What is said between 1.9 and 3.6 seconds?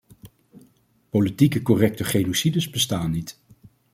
genocides bestaan niet.